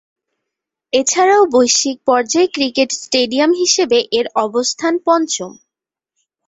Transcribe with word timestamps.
এছাড়াও, 0.93 1.43
বৈশ্বিক 1.53 1.97
পর্যায়ে 2.05 2.47
ক্রিকেট 2.47 2.89
স্টেডিয়াম 3.01 3.51
হিসেবে 3.53 3.97
এর 4.11 4.25
অবস্থান 4.45 4.93
পঞ্চম। 5.05 5.51